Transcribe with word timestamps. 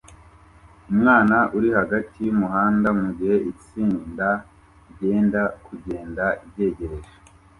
Umwana 0.91 1.37
uri 1.57 1.69
hagati 1.77 2.15
yumuhanda 2.25 2.89
mugihe 3.01 3.35
itsinda 3.51 4.29
ryenda 4.91 5.41
kugenda 5.65 6.25
ryegereje 6.47 7.13